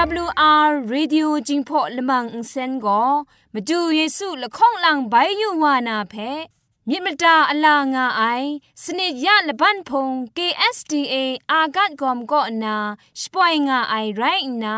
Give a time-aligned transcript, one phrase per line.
[0.00, 3.02] AWR Radio จิงพอลมังอินเซนก็
[3.52, 6.14] มาดูเยซูละข้องหลังใบยูวานาเพ
[6.88, 8.22] มิมตาอลางาไอ
[8.82, 11.14] สนิยะละบันพง KSTA
[11.50, 12.76] อากัดกอมก็นา
[13.20, 14.22] สปอยงาไอไร
[14.64, 14.76] นา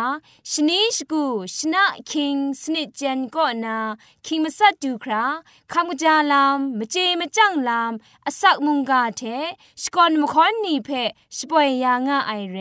[0.51, 1.25] ชนิชกู
[1.57, 3.77] ชนะคิงสนิจันก็นา
[4.27, 5.24] คิงมัสัดดูครา
[5.73, 7.93] คำกจาลามมเจมจังลาม
[8.27, 9.23] อสักมุงกาเท
[9.83, 10.91] สกอนมคอนนีเพ
[11.37, 12.59] สปอยยางาไอเร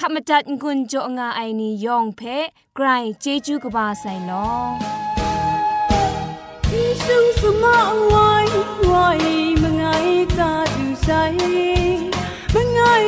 [0.00, 2.22] ขมจัดกุญจงาไอนียองเพ
[2.76, 2.86] ไกร
[3.20, 4.32] เจจูกบาไซล
[6.72, 7.76] อีซุงสมะ
[8.12, 8.30] วา
[8.90, 9.24] วาย
[9.62, 11.08] มงายกาดูไซ
[12.54, 13.06] มงาย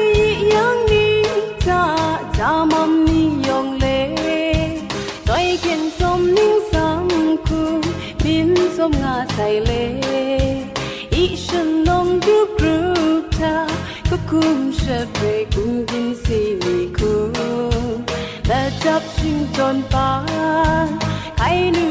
[0.55, 1.19] ยังนี้
[1.67, 1.85] จา
[2.39, 3.87] จามัมนียองเล
[5.29, 7.05] ต้อยเข็นสมนิ่งสัง
[7.47, 7.63] คู
[8.23, 9.71] บินสมงาไซเล
[11.13, 12.79] อีฉันลงดูกรู
[13.23, 13.68] ปเธอ
[14.31, 17.13] kum shepe ku bin si ni ku,
[18.49, 20.09] la chap sing ton pa,
[21.39, 21.87] kai nu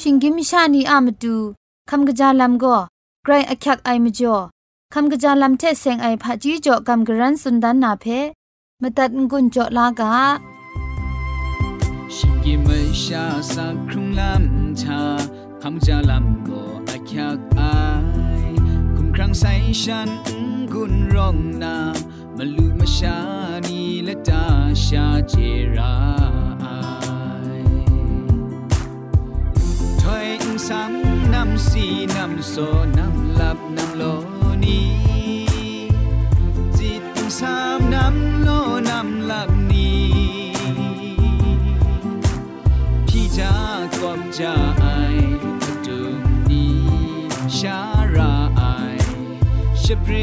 [0.00, 1.36] ชิงกิมชานีอามตู
[1.90, 2.76] คำกระจาลำก็
[3.24, 4.36] ไกรอักยักไอมจ่อ
[4.94, 8.04] คำกระจาลำเทเซงไอผาจีจ่อคำกระรันสุดดันนาเพ
[8.82, 10.14] มตัดงุนจ่อลากา
[12.14, 12.68] ชิงกิม
[13.02, 15.00] ชาสักครุงลำชา
[15.62, 16.60] คำกะจาลำก็
[16.90, 17.60] อักยักไอ
[18.94, 20.10] คุมครั้งใส่ฉัน
[20.72, 21.76] กุนร้องนา
[22.36, 23.18] มาลูมาชา
[23.66, 24.44] นีและตา
[24.84, 25.34] ชาเจ
[25.76, 25.94] รา
[30.68, 30.92] สาม
[31.34, 32.54] น้ำสี่น้ำโซ
[32.98, 34.02] น้ำหลับน้ำโล
[34.64, 34.88] นี้
[36.78, 37.04] จิต
[37.40, 38.48] สามน้ำโล
[38.88, 40.06] น้ำหลับนี้
[43.08, 43.54] พี่จ้า
[44.00, 44.86] กอบจะไอ
[45.60, 46.00] ประตู
[46.50, 46.78] นี้
[47.58, 47.80] ชา
[48.14, 48.62] ราไอ
[49.82, 50.14] ชเปร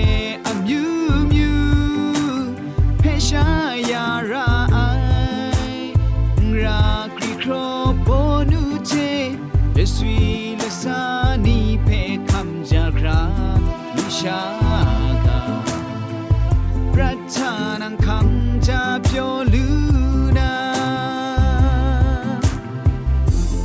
[14.25, 14.43] ชา
[15.27, 15.41] กา
[16.93, 19.77] ปรัฐานังคำจะเพียวลือ
[20.37, 20.53] นา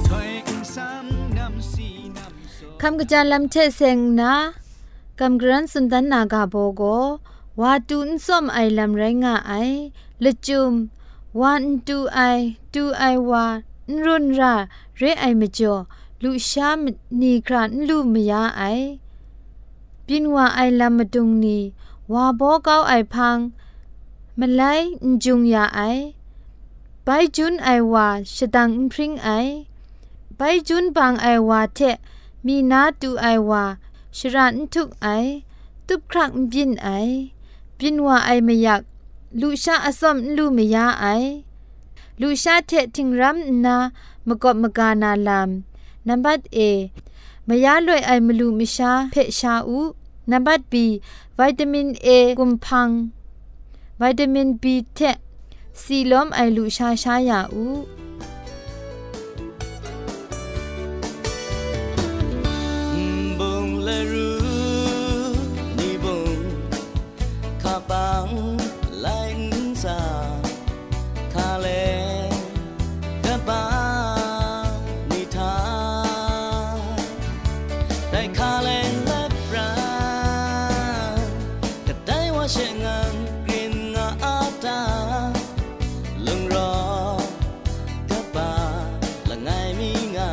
[0.08, 0.30] ถอย
[0.74, 4.34] ซ้ำนำสีนำโซคำกระจายลำเทเซงนะ
[5.20, 6.82] กำกรันสุนดันนากาโบโก
[7.60, 9.52] วาตูนส้มไอลำไรงาไอ
[10.24, 10.72] ละจุม
[11.40, 12.20] วันตูไอ
[12.74, 13.46] ตูไอวา
[13.90, 14.54] นรุนรา
[14.98, 15.74] เรไอมจ่อ
[16.22, 16.86] ลูชาม
[17.20, 18.62] นีครานลูมยาไอ
[20.12, 21.58] ปินว่าไอลำมาดุงนี
[22.12, 23.38] วาโบเก้าไอพัง
[24.38, 24.62] มาไล
[25.24, 25.80] จุงยาไอ
[27.04, 29.28] ไปจุนไอว่าชดังพริ้งไอ
[30.36, 31.80] ไปจุนบังไอว่าเท
[32.46, 33.64] มีนาตูไอว่า
[34.16, 35.06] ชรันทุกไอ
[35.86, 36.88] ตุบครักบินไอ
[37.78, 38.82] บินว่าไอไม่อยาก
[39.40, 41.06] ลูชาอสมลูไม่ยาไอ
[42.20, 43.76] ลูชาเททิงรัมนา
[44.26, 45.50] มกอบมกานาลาม
[46.06, 46.58] นัมบัดเอ
[47.48, 49.80] มยาลวยไอมลูมิชาเพชาอู
[50.32, 50.84] นัมบัดบี
[51.38, 52.88] วิตามินเอกุมพัง
[54.00, 55.00] วิตามินบีเท
[55.82, 57.64] ซีลอมไอลูชาชายาอู
[86.54, 86.74] รอ
[88.06, 88.54] เธอบา
[89.28, 89.50] ละไง
[89.80, 90.32] มีงา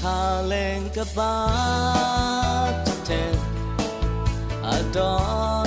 [0.00, 1.36] คาเลงกับบา
[2.86, 3.10] จะเท
[4.64, 4.66] อ
[4.96, 5.57] ดอ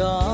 [0.00, 0.29] 더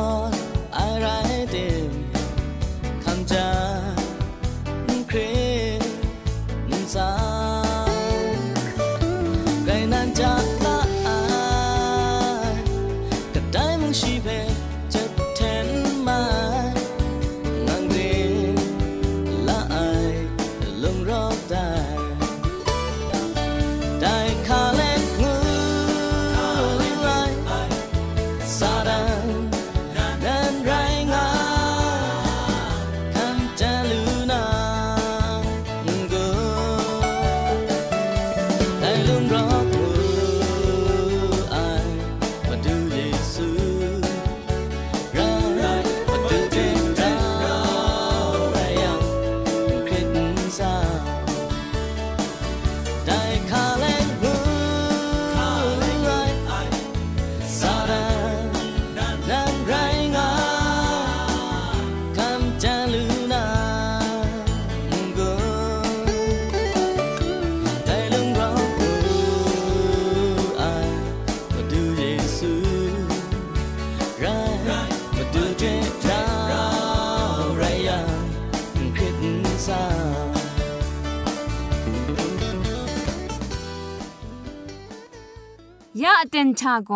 [86.45, 86.91] นชาโก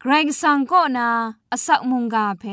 [0.00, 1.08] เกรงสังก็นา
[1.52, 2.44] อสักมุงกาเพ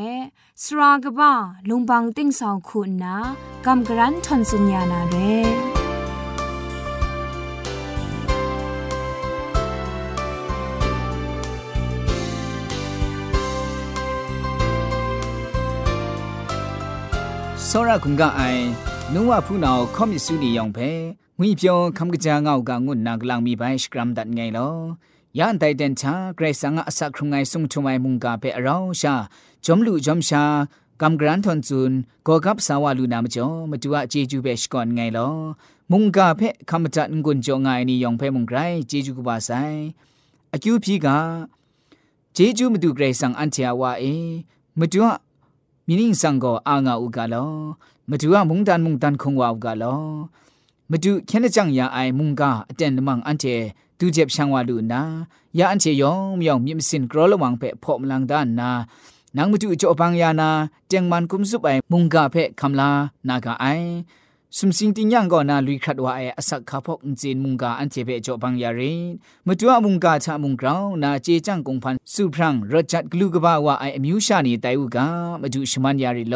[0.61, 1.33] สรากบ้า
[1.69, 3.15] ลุงบังติ้งสองคุณนา
[3.65, 5.15] กำกรันทนสุญญานาเร
[17.69, 18.63] စောရကုံကအိုင်
[19.13, 20.89] နုဝဖူးနောင်ခေါမစ်စုနီယောင်ဖဲ
[21.39, 24.75] ငွေပြောခမ်ကကြာငောက်ကငုနာကလောင်မီပိုင်စကရမ်ဒတ်ငိုင်လော
[25.39, 29.15] ยันไตเดนชาเกรซังอาสักครุงไงสุงทุไมมุงกาเปอราชา
[29.65, 30.43] จอมลุจอมชา
[31.01, 31.91] กำกรันทนซุน
[32.27, 35.29] ก็กับสาวาลูนามจ่อมาดูว่าเจจูเบชก่อนไงลอ
[35.91, 39.49] มุงกาเพคำจัดงุนจ่อไงนี่ยองเพมุงไกรเจจูกบาไซ
[40.53, 41.17] อคิวพีกา
[42.33, 44.03] เจจูมาดูเกรซังอันเทียวาเอ
[44.79, 45.13] มาดูว่า
[45.87, 47.45] มินิงสังก็อางาอุกาลอ
[48.09, 49.95] มาดูว่ามุงดันมุงดันคงวาอุกาลอ
[50.89, 52.49] มาดูแค่นจังยาไอมุงกา
[53.98, 55.02] သူเจ็บช่างว่าดูนา
[55.58, 58.70] ยาอันเชยองมยองมีมสินกรอละวังเปะพอมลังด้านนา
[59.36, 60.50] นางมจูจ่อปังยานา
[60.88, 62.90] เจงมันกุมสุไปมุงกาเปะคำลา
[63.28, 63.64] นากาไอ
[64.57, 68.81] สุมสิงติงยังก็นาลุยขัดว่าไออสักขาพกจีนมุงกาอันเจเปจ่อปังยาเร
[69.47, 75.05] มาจัวมุงกาชะมุงกราวนาเจจังกงพันสุพรังรจัดกลูกบ้าว่าไออมิวชานีไตอุกา
[75.41, 76.35] มาจูชมันยาริโล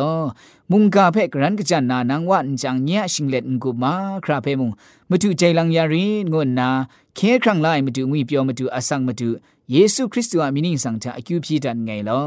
[0.72, 3.94] มุงกาเพกรันกจันนานางวันจังเนียชิงเล็ดกุมา
[4.26, 4.72] คราเพมุง
[5.10, 6.70] มาจูใจลังยาริงวนนา
[7.16, 9.30] เคครั้งไลมาจูงุยเปียวมาจูอสังมาจู
[9.72, 12.22] เยซูคริสต์ว่ามินิสังทาอคิวพีดันไงลอ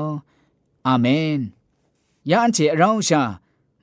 [0.87, 1.07] อาเม
[1.39, 1.41] น
[2.31, 3.23] ยาอันเจเราชา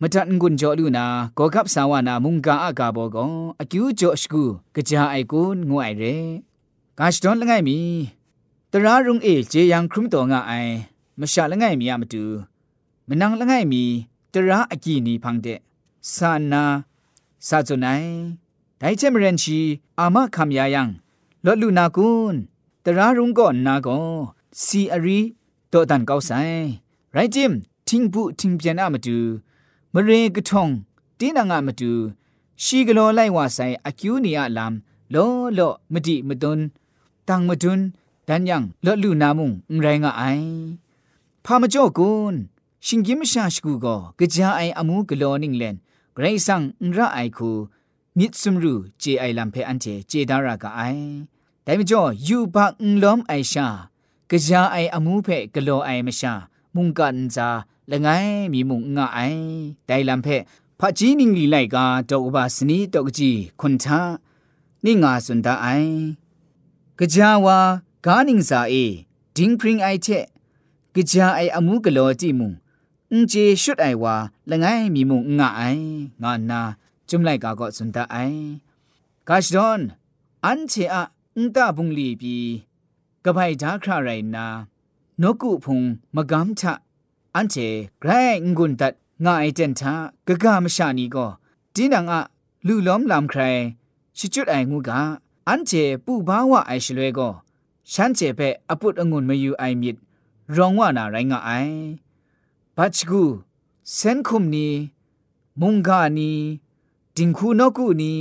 [0.05, 1.05] မတန်ငွန်းကြောလူနာ
[1.39, 3.33] ကောကပ်ဆာဝနာမုန်ကာအကာဘောကော
[3.63, 4.43] အကျူးကြောရှကူ
[4.89, 6.15] ကြာအိုက်ကိုငွအိုင်ရဲ
[6.99, 7.79] ကာရှတွန်လငိုင်မီ
[8.73, 10.73] တရာရုံအေဂျေယံခရုမတော်ငါအိုင်
[11.21, 12.23] မရှာလငိုင်မီရမတူ
[13.09, 13.83] မနန်းလငိုင်မီ
[14.33, 15.59] တရာအကြည့်နီဖန်တဲ့
[16.15, 16.63] စာနာ
[17.49, 18.11] စာဇုန်နိုင်
[18.81, 19.59] ဒိုင်ချမရန်ချီ
[19.99, 20.83] အာမခမယာယံ
[21.45, 22.39] လောလူနာကွန်း
[22.85, 24.07] တရာရုံကောနာကော
[24.63, 25.19] စီအရီ
[25.73, 26.63] တောတန်ကောက်ဆိုင်
[27.15, 27.53] ရိုင်ဂျင်
[27.89, 29.19] တင်းဘူးတင်းပြန်အမတူ
[29.95, 30.67] မရင်ကထုံ
[31.19, 31.91] တင်းနာငါမတူ
[32.63, 34.75] ရှီကလောလိုက်ဝဆိုင်အကျူနီယလမ်
[35.15, 36.65] လောလောမတိမတွန်း
[37.29, 37.85] တန်မတွန်း
[38.29, 39.51] ဒန်ယံလောလူနာမုံ
[39.85, 40.47] ရိုင်းငါအိုင်
[41.45, 42.39] ဖာမကြော့ကွန်း
[42.87, 44.01] ရှင်ကြီးမရှာရှိကူကော
[44.35, 45.77] ကြာအိုင်အမှုကလောနင်းလန်
[46.17, 46.63] ဂရိဆန်
[46.97, 47.51] ရအိုင်ခု
[48.19, 51.07] မြစ်စုံရူဂျေအိုင်လမ်ဖဲအန်တီဂျေဒါရာကအိုင်
[51.67, 52.73] ဒိုင်မကျော်ယူဘန်
[53.03, 53.67] လမ်အိုင်ရှာ
[54.31, 56.33] ကကြာအိုင်အမှုဖဲကလောအိုင်မရှာ
[56.75, 57.49] မုန်ကန်ဇာ
[57.82, 59.20] กิมชาชกูก็กะจาไออมูกโลนิงเลนไกรซังนระไอคูมิดซุมรูเจไอลัมเพอันเจเจดารากะไอแต่มจ่อยูบักนลอมไอชากะจาไออมูเพกโลไอมชามุงกันจาละไงมีมุงงะไอ
[59.88, 60.28] ไดลัมเพ
[60.80, 64.02] พะจีนิงลีไลกาดอกบาสนีดอกจีคุนทา
[64.84, 65.68] นี่งาสุนดาไอ
[67.00, 67.60] กะจาวา
[68.06, 68.74] กานิงซาเอ
[69.36, 70.08] ดิงพริงไอเช
[70.96, 72.54] กะจาไออมูกะโลจิมุง
[73.12, 74.16] အင်ဂျေရှုတ်အိုင်ဝါ
[74.50, 75.86] လငိုင်းမီမုံငါအိုင်
[76.22, 76.62] ငါနာ
[77.10, 78.16] จุมไลกาก็สุนตาไอ
[79.28, 79.80] กาชดอน
[80.46, 81.04] อันเชอะ
[81.36, 82.36] อุตาบุงลีปี
[83.26, 84.46] กบายดาคราไรนา
[85.22, 85.82] นกุพุง
[86.16, 86.74] มะกัมทะ
[87.37, 87.57] อันเจ
[88.01, 88.11] ไกร
[88.45, 88.93] งกุนตัด
[89.25, 89.93] ง่าไอเจนทา
[90.27, 91.27] กะกามชานีก็
[91.75, 92.21] ดินังอะ
[92.67, 93.43] လူล้อมลำใคร
[94.17, 95.01] ชิจุดไองูกา
[95.49, 95.73] อันเจ
[96.05, 97.31] ปูบ้าวะไอชลวยก็
[97.93, 99.97] ฉันเจเปอปุดองุนมาอยู่ไอมิด
[100.57, 101.51] รองว่านาไรงะไอ
[102.77, 103.23] ปัจกู
[103.95, 104.69] เซนคุมนี
[105.61, 106.33] มุงกานี
[107.17, 108.15] ดิงคูนกุนี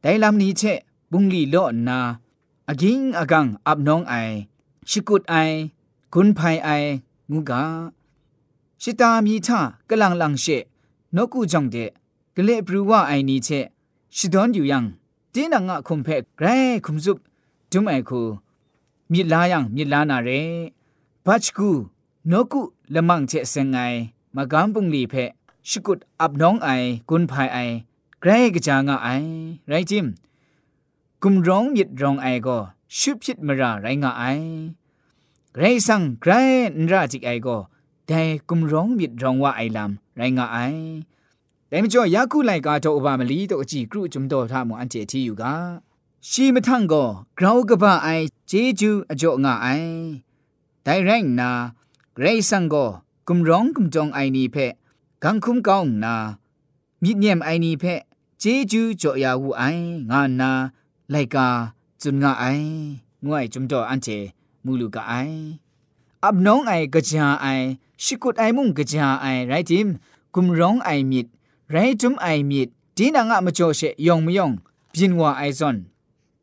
[0.00, 0.62] ไดลำนี้เช
[1.10, 1.56] บุงลีโล
[1.88, 1.98] นา
[2.68, 4.14] อากิงอากังอับน้องไอ
[4.90, 5.34] ชิกุดไอ
[6.12, 6.68] กุนไพไอ
[7.30, 7.62] งูกา
[8.82, 10.44] ชิตามีท่ากลังลังเช
[11.16, 11.76] นกูจงเด
[12.36, 13.48] กเลบรูว่าไอนี้เช
[14.16, 14.84] ชิดอนอยู่ยัง
[15.32, 16.46] ตีนังอะคุมเพกแกร
[16.84, 17.18] คุมซุบ
[17.72, 18.22] จุมไอคู
[19.10, 20.30] มีลายังมีลานาเร
[21.24, 21.70] ปัจกู
[22.30, 22.60] นกุ
[22.94, 23.76] ละมังเชเซงไง
[24.34, 25.14] มากำปุงลีเพ
[25.68, 26.68] ชิกุดอับน้องไอ
[27.08, 27.58] กุนไพไอ
[28.20, 29.08] ไกรกจางะไอ
[29.68, 30.06] ไรจิม
[31.22, 32.58] กุมร้องยิดร้องไอก็
[32.98, 34.24] ชุบชิดมราไรงะไอ
[35.52, 36.32] ไกรสังไกร
[36.72, 37.58] นราจิกไอก็
[38.09, 40.57] แต่กุมร้องมิดร้องว่าไอลำไรงะไอ
[41.67, 45.53] แต่มจ่อยาคูไลกาโตอบามลีโตอจีกรุจุมโตทามุอันเจทีอยู่กา
[46.29, 47.03] ชีมทังก็
[47.37, 48.09] กราวกะบะไอ
[48.47, 49.67] เจจูอจ่องะไอ
[50.83, 51.49] ไดแรงนา
[52.13, 52.85] ไกรสังก็
[53.27, 54.57] กุมร้องกุมจองไอนีเพ
[55.23, 56.15] กังคุมกองนา
[57.01, 57.83] มิเนียมไอนีเพ
[58.39, 59.63] เจจูจ่อยาวูไอ
[60.09, 60.51] งานา
[61.11, 61.47] ไลกา
[62.01, 62.43] จุนงะไอ
[63.25, 64.07] งวยจุมโตอันเจ
[64.63, 65.13] มูลูกะไอ
[66.23, 67.47] อับน้องไอกะจาไอ
[68.03, 69.87] ชิกุดไอมุงกะจาไอไรติม
[70.33, 71.27] กุมร้องไอมิด
[71.71, 74.51] ไรจุมไอมิดดีนางะมะโจเชยองมยอง
[74.93, 75.77] บินว่าไอซอน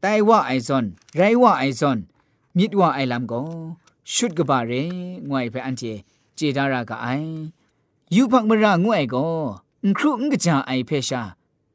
[0.00, 0.84] ไตว่าไอซอน
[1.16, 1.98] ไรว่าไอซอน
[2.56, 3.40] มิดว่าไอลำก็
[4.14, 4.72] ชุดกบะเร
[5.28, 5.82] งวยไปอันเจ
[6.34, 7.06] เจดารากะไอ
[8.14, 9.26] ยูพักมรางวยก็
[9.96, 11.22] ครุงกะจาไอเพชา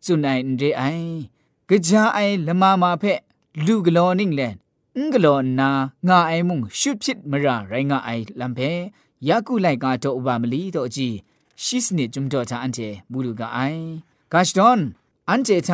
[0.06, 0.84] สุนัยนเรไอ
[1.70, 3.04] กะจาไอละมามาเพ
[3.66, 4.42] ลูกลอนิ่งแล
[4.98, 5.70] งกลอนนา
[6.08, 8.60] งาไอมุงชุดพิดมราไรงาไอลำเพ
[9.29, 11.17] ယာကုလိုက်ကတော့ဥပမလီတော့အကြီး
[11.64, 13.83] ရှိစနစ်ဂျုံတော့တာအန်တေမူလူကအိုင်
[14.33, 14.81] ဂါရှ်ဒွန်
[15.29, 15.71] အန်တေထ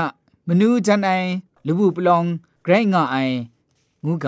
[0.48, 1.28] မနူးတန်အိုင်
[1.66, 2.26] လူဘူးပလောင်
[2.64, 3.36] ဂရိုင်းငါအိုင်
[4.04, 4.26] ငူက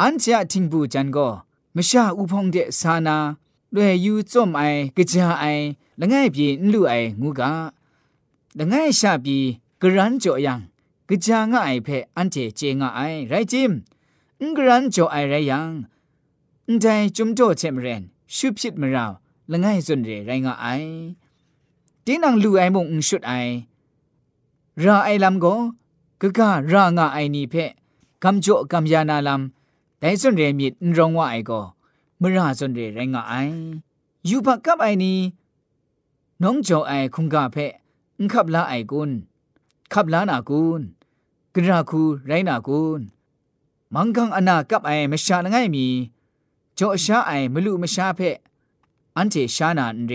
[0.00, 1.32] အန်ချာတင်ဘူးဂျန်ကို
[1.76, 3.16] မရှာဥဖုံတဲ့ဆာနာ
[3.74, 4.80] လွယ်ယူစွမ်အိုင်
[5.10, 5.64] ကြာအိုင်
[6.00, 7.40] လငယ်ပြေလူအိုင်ငူက
[8.58, 9.38] လငယ်ရှာပြေ
[9.80, 10.54] ဂရန်ကြော်ယံ
[11.24, 13.68] ကြာငါအိုင်ဖဲအန်တေကျေငါအိုင်ရိုက်ဂျင်
[14.54, 15.60] ငရန်ကြော်အိုင်ရယံ
[16.68, 18.02] ใจจุมโจเชมเรน
[18.36, 19.12] ชุบชิดมราว
[19.50, 20.66] ละง่ายสุนเรไรงาไอ
[22.04, 23.32] ตีนังลูไอมงชุดไอ
[24.84, 25.46] ราไอลำโก
[26.20, 27.54] กะการางาไอนีเพ
[28.22, 31.52] กำจ่อกำยานาลำแต่สุนเรมีนรงว่าไอโก
[32.20, 33.34] มราสุนเรไรงาไอ
[34.28, 35.14] ยูปักกับไอนี
[36.42, 37.56] น้องโจไอคุงกาเพ
[38.20, 39.10] งขับลาไอกุน
[39.92, 40.80] ขับลานากุน
[41.54, 43.00] กระคูไรนากุน
[43.94, 45.86] มังกังอนากับไอมชาละง่ายมี
[46.82, 48.20] จ่อชาไอมลุมชาเพ
[49.16, 50.12] อันเจชานาเร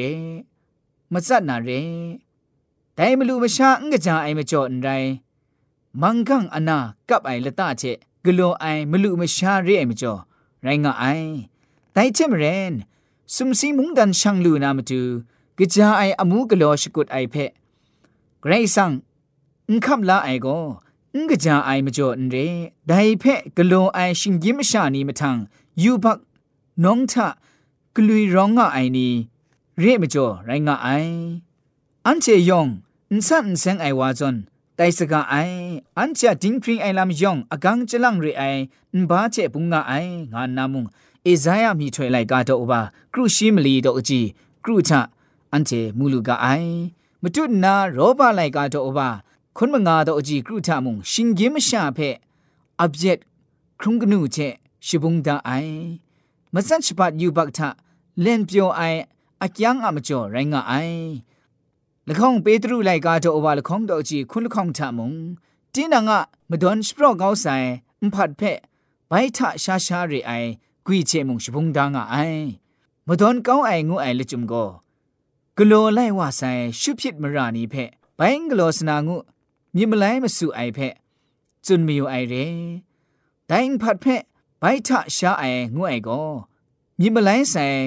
[1.14, 1.70] มจัดนาเร
[2.96, 4.88] แต่มลุมชาอังกจาไอมจ่อนไร
[6.02, 7.84] มังกังอนากับไอละตาเจ
[8.26, 10.14] กลัวไอมลุมชาเรไอมจ่อ
[10.64, 11.06] ไรงาไอ
[11.94, 12.74] แต่เจมเรน
[13.36, 15.02] สุมสีมุงดันช่างลูนามาดู
[15.58, 17.36] กจาไออมูกลัวสกุดไอเพ
[18.42, 18.92] ไกรซัง
[19.70, 20.48] อุคับลาไอโก
[21.16, 22.36] อุกจาไอมจ่อนเร
[22.88, 23.24] ไดเพ
[23.58, 25.38] กลัวไอชิงยิมชานีมาทัง
[25.84, 26.18] ยูบัก
[26.84, 27.28] น้องทะ
[27.96, 29.08] กลุยร้องงะไอนี
[29.80, 30.88] เรียมจ่อไรงะไอ
[32.06, 32.68] อันเจยอง
[33.12, 34.36] อินสันเซงไอวาจอน
[34.76, 35.36] ไตสกาไอ
[35.98, 38.44] อันจะดิงพริงไอลำยองอกังจลังเรไอ
[38.94, 39.94] อินบาเจปุงงะไอ
[40.34, 40.86] งานนามุง
[41.24, 42.82] เอซายามีถวยไลกาโตอบา
[43.14, 44.22] กรุชิมลีโตอจี
[44.64, 45.02] กรุชะ
[45.54, 46.48] อันเจมูลูกาไอ
[47.22, 49.10] มตุนาโรบาไลกาโตอบา
[49.58, 52.00] คนมงาโตอจีกรุทามุงชิงเกมชาเพ
[52.80, 53.18] อับเจ็ด
[53.80, 54.38] ครุงกนูเจ
[54.86, 55.52] ชิบุงดาไอ
[56.60, 57.60] မစန့်ချပတ်ယူဘတ်ထ
[58.26, 59.02] လင်ပြောအိုင်
[59.44, 61.02] အကျန်းအမကျော်ရိုင်းငါအိုင်
[62.08, 65.10] လခေါင်ပေတရုလိုက်ကားတော့ဘာလခေါင်တော့ကြည့်ခွန်းလခေါင်ထမုံ
[65.74, 66.18] တင်းနာငါ
[66.52, 67.70] မဒွန်စပရော့ကောင်းဆိုင်
[68.04, 68.60] အဖတ်ဖက်
[69.12, 70.50] ဘိုက်ထရှာရှာရီအိုင်
[70.88, 72.46] ကွီချေမုံရှဘုံဒါငါအိုင်
[73.08, 74.70] မဒွန်ကောင်းအိုင်ငူအိုင်လချုံကို
[75.58, 79.16] ဂလိုလိုက်ဝဆိုင်ရှုဖြစ်မရာနီဖက်ဘိုင်းဂလိုစနာငု
[79.76, 80.94] မြင်မလိုက်မဆူအိုင်ဖက်
[81.66, 82.46] ဇွန်မီယိုအိုင်ရဲ
[83.50, 84.24] ဒိုင်ဖတ်ဖက်
[84.62, 86.30] ဘိုက်ထရှာအိုင်ငွဲ့ကို
[87.00, 87.82] မြင်မလိုင်းဆိုင်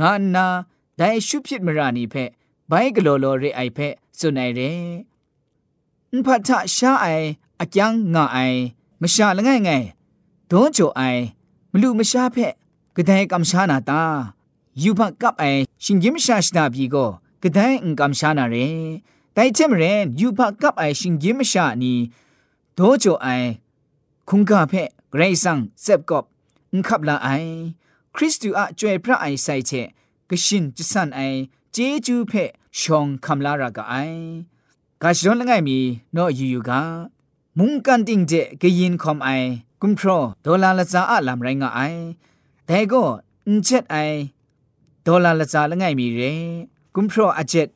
[0.00, 0.46] ငါနာ
[0.98, 2.30] ဒိုင်ရှုဖြစ်မရနီဖက်
[2.70, 4.80] ဘိုက်ကလော်လော်ရဲအိုင်ဖက်စွနိုင်တယ်
[6.12, 7.26] အဖတ်ထရှာအိုင်
[7.62, 8.58] အကျန်းငါအိုင်
[9.02, 9.84] မရှာလငယ်ငယ်
[10.50, 11.22] ဒုံးချိုအိုင်
[11.72, 12.52] မလူမရှာဖက်
[12.96, 14.02] ကတဲ့ကမ်ရှာနာတာ
[14.82, 17.10] ယူဖတ်ကပ်အိုင်ရှင်ဂျင်ရှာရှနာပြီကို
[17.42, 18.66] ကတဲ့အင်ကမ်ရှာနာရဲ
[19.36, 21.92] တိုင်ချင်မရင်ယူဖတ်ကပ်အိုင်ရှင်ဂျင်ရှာနီ
[22.78, 23.48] ဒိုးချိုအိုင်
[24.28, 26.24] ခုန်ကဖက် เกรซังเซบกอบ
[26.72, 27.28] อุคับลาไอ
[28.14, 29.70] คริสตูอะจวยพระไอไซเช
[30.28, 31.20] กชินจิสันไอ
[31.72, 31.76] เจ
[32.06, 32.32] จูเพ
[32.78, 33.94] ชองคำลารากไอ
[35.02, 35.78] กาชดนละไงมี
[36.12, 36.80] โนยูยูกา
[37.58, 39.28] มุงกันติงเจกยินคอมไอ
[39.80, 40.08] กุมพร
[40.44, 41.80] ดอลาละซาอะลำไรงาไอ
[42.66, 43.02] แต่ก็
[43.46, 43.96] อินเจ็ดไอ
[45.06, 46.20] ดอลาละซาละไงมีเร
[46.94, 47.68] กุมพรอเจ็ด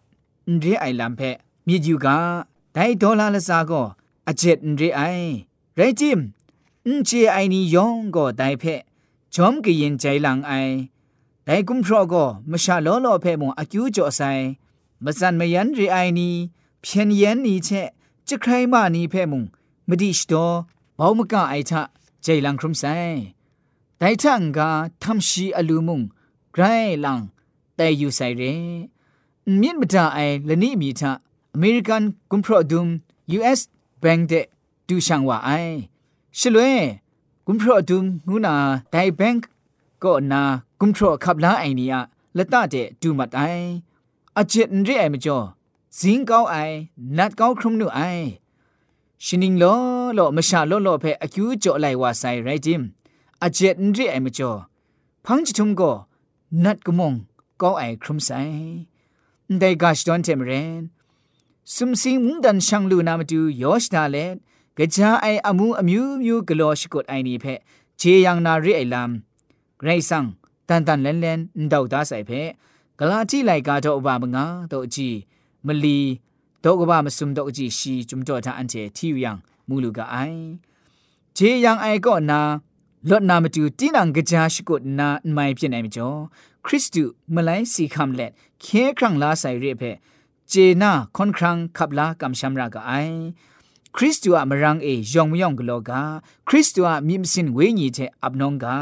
[0.46, 1.20] อินเรไอลำเพ
[1.66, 2.16] มีอยู่กา
[2.72, 3.82] แต่ดอลาละซาก็
[4.28, 5.00] อเจ็ดอินเรไอ
[5.76, 6.20] ไรจิม
[6.89, 8.81] အန်ချေအိုင်နီယောင်ကိုတိုင်ဖက်
[9.33, 10.53] ဂျ ோம் ကရင်ใจหลังไอ
[11.45, 14.21] แต่กุมพรอก็มชาล้อล้อเพ่มงอคิวจ่อไซ
[15.03, 16.29] มสันมยันรีไอนี
[16.81, 17.69] เพียนยันนีเช
[18.27, 19.43] จะใครมานีเพ่มง
[19.89, 20.33] มดิชโต
[20.97, 21.81] บ่าวมกะไอทะ
[22.23, 22.83] ใจหลังครุมไซ
[23.97, 24.69] แต่ทังกา
[25.01, 26.01] ทำชีอลูมุง
[26.53, 26.63] ไกร
[27.01, 27.19] หลัง
[27.75, 28.43] แต่อยู่ไซเร
[29.59, 31.01] မြင့်မတာအိုင်လနိမီထ
[31.55, 32.85] အမေရိကန်ကွန်ပရိုဒုံ
[33.37, 33.59] US
[34.01, 34.45] ဘန်တဲ့
[34.87, 35.88] ဒူရှန်ဝအိုင်
[36.38, 36.76] ชลวย
[37.46, 38.54] กุมพรอดุมงูนา
[38.90, 39.48] ไดแบงก์
[40.02, 40.42] ก็นา
[40.80, 41.94] กุมพรอขับลาไอเนีย
[42.36, 43.40] ละตาเจดูมัดไอ
[44.36, 45.38] อาเจนเรไอมจอ
[45.98, 46.56] สิงเก้าไอ
[47.18, 48.00] นัดเก้าครุมนูไอ
[49.24, 49.74] ชินิงลอ
[50.16, 52.82] ลอมชาลอลอเพอคิวจ่อไลวาไซไรจิม
[53.42, 54.50] อาเจนเรไอมจ่อ
[55.24, 55.92] พังจิทุมก็
[56.64, 57.14] นัดกุมง
[57.60, 58.30] ก้าวไอครุมไซ
[59.58, 60.82] ไดกาชดอนเทมเรน
[61.74, 64.16] ซุมซิงมุงดันชังลูนามดูยอชนาเล
[64.78, 67.58] ကကြာအိုင်အမှုအမျိုးမျိုးဂလောရှိကုတ်အိုင်ဒီဖက်
[68.00, 69.10] ဂျေယန်နာရိအိုင်လမ်
[69.80, 70.26] ဂရိတ်ဆန်
[70.68, 71.38] တန်တန်လန်လန်
[71.72, 72.48] ဒေါဒါဆိုင်ဖက်
[72.98, 75.16] ဂလာတိလိုက်ကားတော့အပါမငါတော့အကြည့်
[75.66, 75.98] မလီ
[76.64, 79.36] တော့ကဘာမစုံတော့အကြည့်ရှီဂျုံတော့တာအန်တီတီယန်
[79.68, 80.42] မူလူကအိုင်
[81.36, 82.40] ဂျေယန်အိုင်ကောနာ
[83.08, 86.18] လော့နာမတူတင်းနံကကြာရှိကုတ်နာမိုင်ဖြစ်နိုင်မကျော်
[86.66, 87.04] ခရစ်တု
[87.34, 88.32] မလိုင်းစီခမ်လက်
[88.64, 89.96] ခဲခရံလာဆိုင်ရဖက်
[90.52, 93.16] ဂျေနာခွန်ခရံခပ်လာကမ်ရှမ်ရာကအိုင်
[93.97, 96.01] คริสตัวมรังเอยองมยองกโลกา
[96.49, 98.77] คริสตัวมิมสินเวญีเทอับนองกา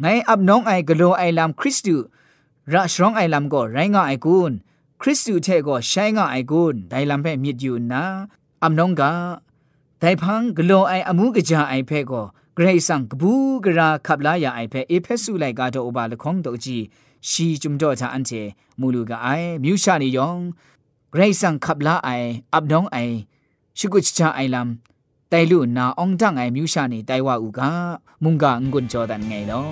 [0.00, 1.96] ไงอับนองไอกโลไอลามคริสตู
[2.72, 4.52] ระชรองไอลามก็ไรงาไอกุน
[5.02, 8.04] คริสตูเทก็ใช้งาไอกุนไดลามเพ่มิดอยู่นะ
[8.62, 9.12] อับนองกา
[10.00, 12.22] ไดพังกโลไออมูกจาไอเพ่ก็
[12.54, 13.32] เกรซังกบู
[13.64, 16.78] กราขับลายาไอเพ่เอเพสุไลกาโตอบาลคองโตจี
[17.28, 18.30] ชีจุมจ่อชาอันเจ
[18.80, 19.28] มูลูกาไอ
[19.62, 19.94] มิวชา
[23.77, 24.69] ရှိကုချာအိုင်လမ်
[25.31, 27.59] တိုင်လူနာအောင်တန်အိုင်မြူရှာနေတိုင်ဝါဥက
[28.23, 29.67] မုန်ကအငွန်ကြောဒန်ငယ်လော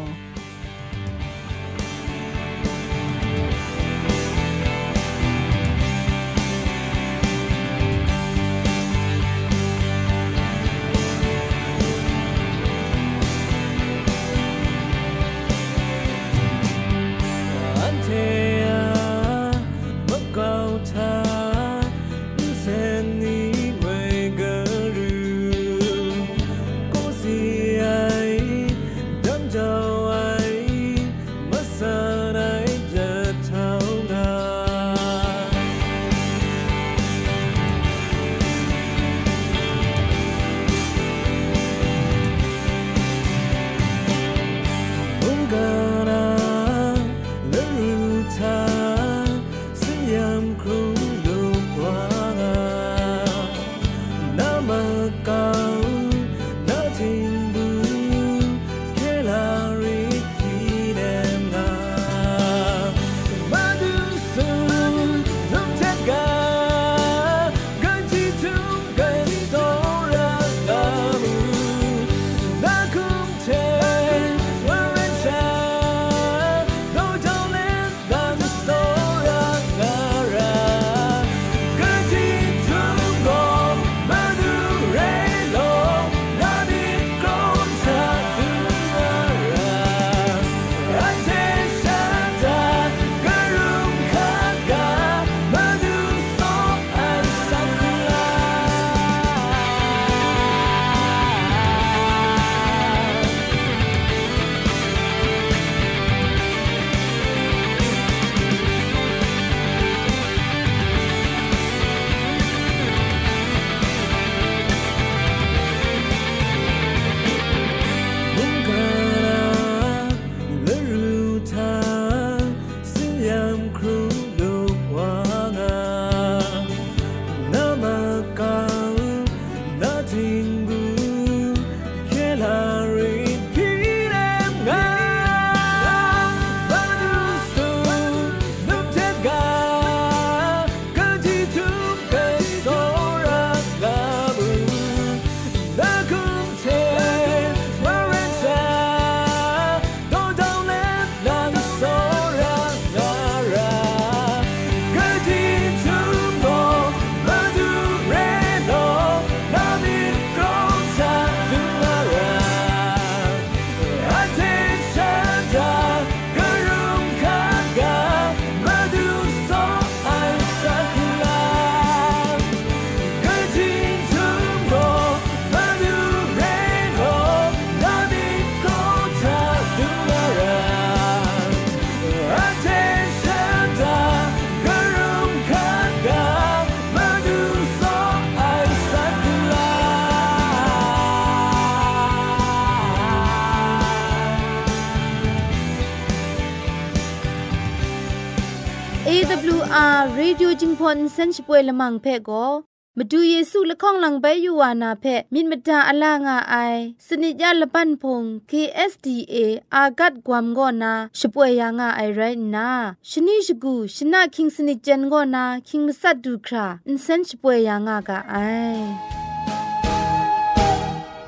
[200.17, 202.51] ရေဒီယိုဂျင်းဖွန်စန်ချပွဲလမန်ဖဲကို
[202.97, 208.19] မဒူเยဆုလခေါလံပဲယူဝါနာဖဲမြင့်မတာအလာငါအိုင်စနိကြလပန်ဖုံ
[208.51, 209.35] KSTA
[209.75, 212.69] အာဂတ်ကွမ်ဂောနာရှပွေယာငါအိုင်ရိုင်နာ
[213.09, 218.83] ရှနိရှဂူရှနာခင်းစနိကြန်ဂောနာခင်းမဆတ်ဒူခရာအင်စန်ရှပွေယာငါကအိုင်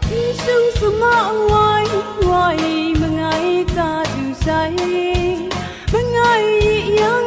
[0.09, 1.03] ဒီရှုစမ
[1.49, 4.75] ဝိုင်းဝိုင်းမငိုင်းကာဒူဆိုင်
[5.93, 7.26] မငိုင်းယံ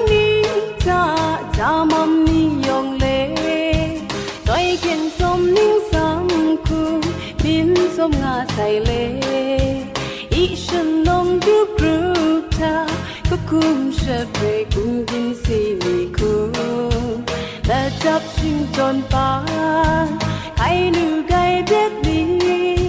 [18.04, 19.30] จับชิงจนปา
[20.04, 20.08] น
[20.56, 21.34] ใครนูไก
[21.66, 22.79] เบ็ดนี้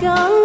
[0.00, 0.37] gone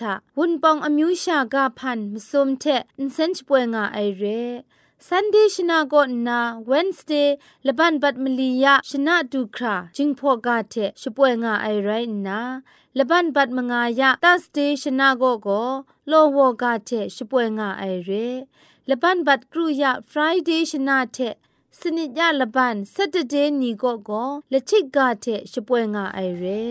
[0.00, 4.64] Lamangtha Wunpong Amyusha ga phan msum the Insenchpoe nga ai re
[4.98, 11.36] Sunday shina go na Wednesday laban bat maliya shina du kra jingpho ga the shpoe
[11.42, 12.60] nga ai right na
[12.94, 18.02] laban bat manga ya Thursday shina go go lo wo ga the shpoe nga ai
[18.08, 18.46] re
[18.86, 21.36] laban bat kru ya Friday shina the
[21.80, 26.66] สนิจยาละบันสัตเดนีก็ก็ละชิกกาเทชป่วยงาไอเร่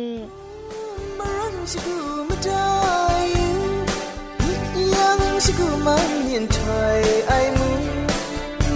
[5.41, 5.99] 시그만
[6.31, 8.07] 인터에 아이문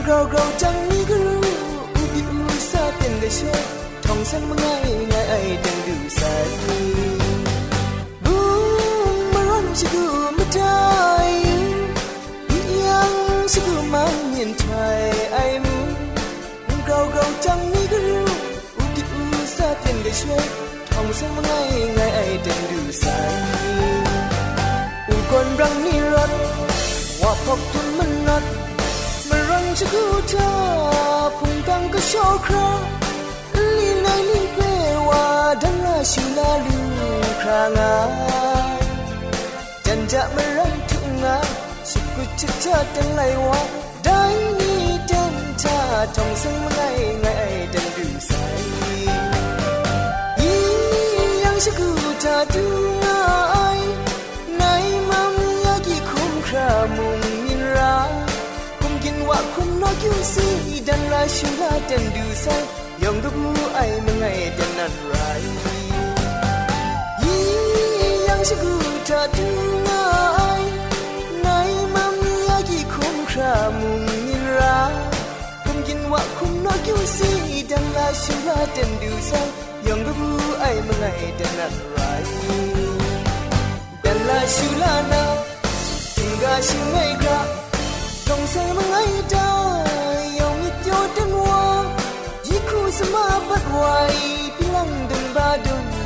[0.03, 3.53] 그러고 장미글 우디 울사 땡가셔
[4.01, 7.19] 정상 망아이 나이 땡두 사이
[8.23, 11.43] 붐마런 시그만 타이
[12.51, 15.69] 이양 시그만 인터에 아이문
[16.87, 18.25] 그러고 장미글
[18.79, 20.29] 우디 울사 땡가셔
[20.95, 23.75] 정상 망아이 나이 땡두 사이
[25.11, 26.04] 울건 랑니
[27.55, 28.45] อบทนมันหนัก
[29.29, 30.51] มารังชะกูเธอ
[31.39, 32.69] คงกังก็ชอครา
[33.57, 34.59] ลีนายลีเป
[35.09, 35.25] ว่า
[35.63, 36.79] ดังลาชิลาลู
[37.43, 37.95] ครางา
[39.87, 41.37] จันจะมารังทุกงา
[41.91, 43.61] สุกุชะเธอตั้งไรวา
[44.05, 44.23] ได้
[44.61, 45.79] นี่จันชา
[46.17, 46.81] ทองซึ่งมัไง
[47.21, 47.27] ไง
[47.75, 48.31] ดังดูใส
[50.41, 50.63] ยี่
[51.43, 51.91] ยังชะกู
[52.25, 52.65] จะดู
[53.03, 53.21] งา
[60.05, 60.47] ยูซี
[60.89, 62.47] ดันลาชูลาเต็นดูไซ
[63.03, 63.31] ยองดู
[63.75, 65.15] ไอมังไงเต็นนันไร
[68.27, 68.73] ยังสกู
[69.09, 69.49] ตาดู
[69.89, 70.07] ง่า
[70.61, 70.63] ย
[71.43, 71.49] ใน
[71.95, 72.17] มัม
[72.49, 74.79] ยากีคุ้มครามุงมินรา
[75.65, 77.31] คุมกินว่าคุมนอกยูซี
[77.71, 79.33] ดันลาชูลาเต็นดูไซ
[79.87, 80.15] ยองดู
[80.61, 81.05] ไอมังไง
[81.37, 81.99] เต็นนันไร
[84.05, 85.23] Dan la shu la na
[86.15, 87.39] Tinga shi ngai ga
[88.27, 89.44] Dong sai ma ngai da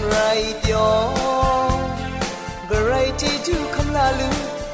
[0.08, 0.86] dun rai tyo
[2.70, 4.28] Ga rai ti ju kam la lu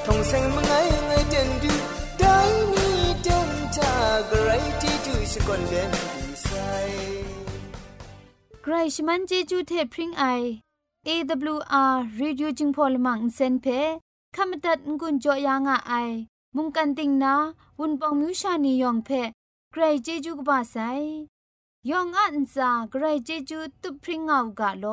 [0.06, 1.72] Tong sai ma ngai ngai den du
[2.18, 6.90] Dai ni den ta Ga rai ti ju shi kon den du sai
[8.62, 10.24] ใครชมันเจจูเทพริงไอ
[11.08, 13.66] AWR Radio จึงพอลมังเซนเพ
[14.36, 16.10] ขมตัดงุนจอยางอ้าย
[16.56, 17.34] มุงกันติงนา
[17.78, 19.08] วุนปองมิวชานียองเพ
[19.72, 20.76] ใครเจจูกบาไซ
[21.89, 24.85] ยองอันซาใครเจจูตุพริงเอากาโล